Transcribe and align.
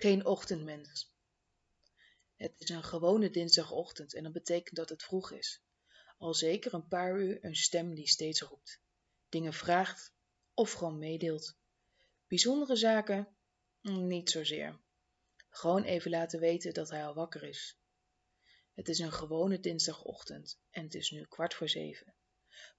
Geen 0.00 0.26
ochtendmens. 0.26 1.12
Het 2.36 2.54
is 2.58 2.68
een 2.68 2.84
gewone 2.84 3.30
dinsdagochtend 3.30 4.14
en 4.14 4.22
dat 4.22 4.32
betekent 4.32 4.76
dat 4.76 4.88
het 4.88 5.02
vroeg 5.02 5.30
is. 5.32 5.62
Al 6.18 6.34
zeker 6.34 6.74
een 6.74 6.88
paar 6.88 7.18
uur 7.18 7.44
een 7.44 7.56
stem 7.56 7.94
die 7.94 8.08
steeds 8.08 8.40
roept, 8.40 8.80
dingen 9.28 9.52
vraagt 9.52 10.14
of 10.54 10.72
gewoon 10.72 10.98
meedeelt. 10.98 11.56
Bijzondere 12.26 12.76
zaken? 12.76 13.36
Niet 13.80 14.30
zozeer. 14.30 14.80
Gewoon 15.48 15.82
even 15.82 16.10
laten 16.10 16.40
weten 16.40 16.74
dat 16.74 16.90
hij 16.90 17.06
al 17.06 17.14
wakker 17.14 17.42
is. 17.42 17.78
Het 18.74 18.88
is 18.88 18.98
een 18.98 19.12
gewone 19.12 19.60
dinsdagochtend 19.60 20.60
en 20.70 20.84
het 20.84 20.94
is 20.94 21.10
nu 21.10 21.24
kwart 21.26 21.54
voor 21.54 21.68
zeven. 21.68 22.14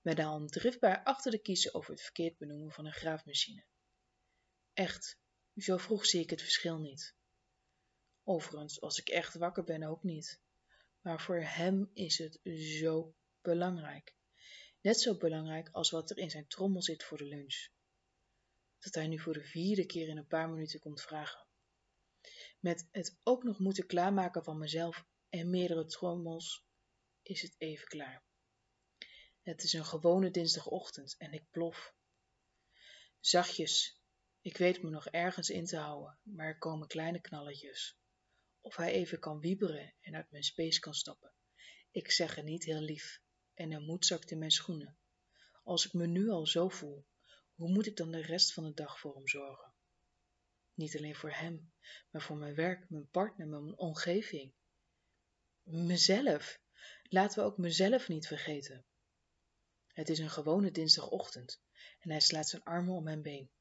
Madame 0.01 0.49
driftbaar 0.49 1.03
achter 1.03 1.31
de 1.31 1.41
kiezen 1.41 1.73
over 1.73 1.91
het 1.91 2.01
verkeerd 2.01 2.37
benoemen 2.37 2.71
van 2.71 2.85
een 2.85 2.93
graafmachine. 2.93 3.63
Echt, 4.73 5.19
zo 5.57 5.77
vroeg 5.77 6.05
zie 6.05 6.21
ik 6.21 6.29
het 6.29 6.41
verschil 6.41 6.79
niet. 6.79 7.15
Overigens, 8.23 8.81
als 8.81 8.99
ik 8.99 9.09
echt 9.09 9.35
wakker 9.35 9.63
ben 9.63 9.83
ook 9.83 10.03
niet. 10.03 10.41
Maar 11.01 11.21
voor 11.21 11.41
hem 11.41 11.91
is 11.93 12.17
het 12.17 12.39
zo 12.79 13.15
belangrijk. 13.41 14.15
Net 14.81 14.99
zo 14.99 15.17
belangrijk 15.17 15.69
als 15.71 15.89
wat 15.89 16.09
er 16.09 16.17
in 16.17 16.29
zijn 16.29 16.47
trommel 16.47 16.81
zit 16.81 17.03
voor 17.03 17.17
de 17.17 17.25
lunch. 17.25 17.67
Dat 18.79 18.93
hij 18.95 19.07
nu 19.07 19.19
voor 19.19 19.33
de 19.33 19.43
vierde 19.43 19.85
keer 19.85 20.07
in 20.07 20.17
een 20.17 20.27
paar 20.27 20.49
minuten 20.49 20.79
komt 20.79 21.01
vragen. 21.01 21.47
Met 22.59 22.87
het 22.91 23.19
ook 23.23 23.43
nog 23.43 23.59
moeten 23.59 23.85
klaarmaken 23.85 24.43
van 24.43 24.57
mezelf 24.57 25.05
en 25.29 25.49
meerdere 25.49 25.85
trommels 25.85 26.65
is 27.21 27.41
het 27.41 27.55
even 27.57 27.87
klaar. 27.87 28.23
Het 29.41 29.63
is 29.63 29.73
een 29.73 29.85
gewone 29.85 30.31
dinsdagochtend 30.31 31.15
en 31.17 31.33
ik 31.33 31.49
plof. 31.49 31.95
Zachtjes, 33.19 34.00
ik 34.41 34.57
weet 34.57 34.81
me 34.81 34.89
nog 34.89 35.07
ergens 35.07 35.49
in 35.49 35.65
te 35.65 35.77
houden, 35.77 36.19
maar 36.23 36.47
er 36.47 36.57
komen 36.57 36.87
kleine 36.87 37.21
knalletjes. 37.21 37.97
Of 38.61 38.75
hij 38.75 38.91
even 38.91 39.19
kan 39.19 39.39
wieberen 39.39 39.93
en 40.01 40.15
uit 40.15 40.31
mijn 40.31 40.43
space 40.43 40.79
kan 40.79 40.93
stappen. 40.93 41.33
Ik 41.91 42.11
zeg 42.11 42.35
het 42.35 42.45
niet 42.45 42.63
heel 42.63 42.81
lief 42.81 43.21
en 43.53 43.71
een 43.71 43.85
moed 43.85 44.05
zakt 44.05 44.31
in 44.31 44.37
mijn 44.37 44.51
schoenen. 44.51 44.97
Als 45.63 45.85
ik 45.85 45.93
me 45.93 46.07
nu 46.07 46.29
al 46.29 46.47
zo 46.47 46.69
voel, 46.69 47.05
hoe 47.55 47.69
moet 47.69 47.85
ik 47.85 47.97
dan 47.97 48.11
de 48.11 48.21
rest 48.21 48.53
van 48.53 48.63
de 48.63 48.73
dag 48.73 48.99
voor 48.99 49.15
hem 49.15 49.27
zorgen? 49.27 49.73
Niet 50.73 50.97
alleen 50.97 51.15
voor 51.15 51.31
hem, 51.31 51.73
maar 52.09 52.21
voor 52.21 52.37
mijn 52.37 52.55
werk, 52.55 52.89
mijn 52.89 53.09
partner, 53.09 53.47
mijn 53.47 53.77
omgeving. 53.77 54.53
Mezelf. 55.63 56.59
Laten 57.03 57.39
we 57.39 57.45
ook 57.45 57.57
mezelf 57.57 58.07
niet 58.07 58.27
vergeten. 58.27 58.85
Het 59.87 60.09
is 60.09 60.19
een 60.19 60.29
gewone 60.29 60.71
dinsdagochtend 60.71 61.61
en 61.99 62.09
hij 62.09 62.19
slaat 62.19 62.49
zijn 62.49 62.63
armen 62.63 62.93
om 62.93 63.03
mijn 63.03 63.21
been. 63.21 63.51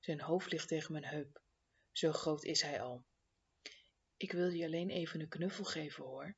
Zijn 0.00 0.20
hoofd 0.20 0.52
ligt 0.52 0.68
tegen 0.68 0.92
mijn 0.92 1.04
heup. 1.04 1.42
Zo 1.92 2.12
groot 2.12 2.44
is 2.44 2.62
hij 2.62 2.80
al. 2.80 3.04
Ik 4.16 4.32
wil 4.32 4.48
je 4.48 4.64
alleen 4.64 4.90
even 4.90 5.20
een 5.20 5.28
knuffel 5.28 5.64
geven 5.64 6.04
hoor. 6.04 6.36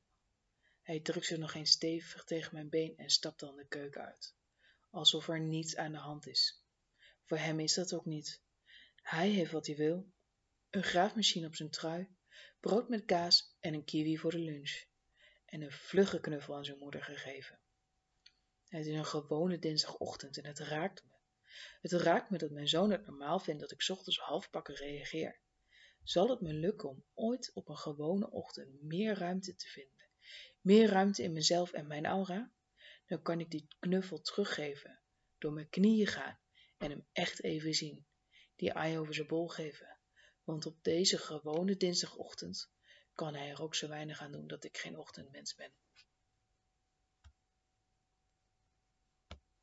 Hij 0.81 0.99
drukt 0.99 1.25
zich 1.25 1.37
nog 1.37 1.53
eens 1.53 1.71
stevig 1.71 2.23
tegen 2.23 2.53
mijn 2.53 2.69
been 2.69 2.97
en 2.97 3.09
stapt 3.09 3.39
dan 3.39 3.55
de 3.55 3.67
keuken 3.67 4.05
uit, 4.05 4.35
alsof 4.89 5.27
er 5.27 5.39
niets 5.39 5.75
aan 5.75 5.91
de 5.91 5.97
hand 5.97 6.27
is. 6.27 6.65
Voor 7.25 7.37
hem 7.37 7.59
is 7.59 7.73
dat 7.73 7.93
ook 7.93 8.05
niet. 8.05 8.41
Hij 8.95 9.29
heeft 9.29 9.51
wat 9.51 9.65
hij 9.65 9.75
wil: 9.75 10.11
een 10.69 10.83
graafmachine 10.83 11.47
op 11.47 11.55
zijn 11.55 11.69
trui, 11.69 12.15
brood 12.59 12.89
met 12.89 13.05
kaas 13.05 13.55
en 13.59 13.73
een 13.73 13.83
kiwi 13.83 14.17
voor 14.17 14.31
de 14.31 14.39
lunch. 14.39 14.83
En 15.45 15.61
een 15.61 15.71
vlugge 15.71 16.19
knuffel 16.19 16.55
aan 16.55 16.65
zijn 16.65 16.77
moeder 16.77 17.03
gegeven. 17.03 17.59
Het 18.67 18.85
is 18.85 18.95
een 18.95 19.05
gewone 19.05 19.59
dinsdagochtend 19.59 20.37
en 20.37 20.45
het 20.45 20.59
raakt. 20.59 21.03
Het 21.81 21.91
raakt 21.91 22.29
me 22.29 22.37
dat 22.37 22.51
mijn 22.51 22.67
zoon 22.67 22.91
het 22.91 23.05
normaal 23.05 23.39
vindt 23.39 23.61
dat 23.61 23.71
ik 23.71 23.85
ochtends 23.87 24.19
halfpakken 24.19 24.75
reageer. 24.75 25.39
Zal 26.03 26.29
het 26.29 26.41
me 26.41 26.53
lukken 26.53 26.89
om 26.89 27.05
ooit 27.13 27.51
op 27.53 27.69
een 27.69 27.77
gewone 27.77 28.29
ochtend 28.29 28.81
meer 28.81 29.17
ruimte 29.17 29.55
te 29.55 29.67
vinden? 29.67 30.07
Meer 30.61 30.89
ruimte 30.89 31.23
in 31.23 31.33
mezelf 31.33 31.71
en 31.71 31.87
mijn 31.87 32.05
aura? 32.05 32.51
Dan 33.05 33.21
kan 33.21 33.39
ik 33.39 33.51
die 33.51 33.67
knuffel 33.79 34.21
teruggeven, 34.21 34.99
door 35.37 35.53
mijn 35.53 35.69
knieën 35.69 36.07
gaan 36.07 36.39
en 36.77 36.89
hem 36.89 37.05
echt 37.11 37.43
even 37.43 37.73
zien. 37.73 38.05
Die 38.55 38.71
ei 38.71 38.97
over 38.97 39.13
zijn 39.13 39.27
bol 39.27 39.47
geven. 39.47 39.97
Want 40.43 40.65
op 40.65 40.83
deze 40.83 41.17
gewone 41.17 41.77
dinsdagochtend 41.77 42.71
kan 43.13 43.33
hij 43.35 43.49
er 43.49 43.61
ook 43.61 43.75
zo 43.75 43.87
weinig 43.87 44.21
aan 44.21 44.31
doen 44.31 44.47
dat 44.47 44.63
ik 44.63 44.77
geen 44.77 44.97
ochtendmens 44.97 45.55
ben. 45.55 45.71